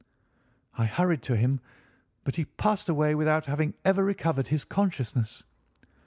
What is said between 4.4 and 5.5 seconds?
his consciousness.